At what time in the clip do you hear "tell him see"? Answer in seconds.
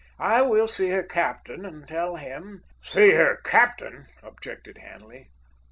1.87-3.11